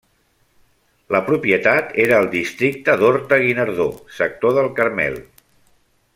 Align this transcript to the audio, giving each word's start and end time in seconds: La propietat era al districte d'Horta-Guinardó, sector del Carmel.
La 1.15 1.19
propietat 1.27 1.93
era 2.05 2.17
al 2.21 2.31
districte 2.33 2.95
d'Horta-Guinardó, 3.03 3.87
sector 4.21 4.59
del 4.61 4.73
Carmel. 4.81 5.21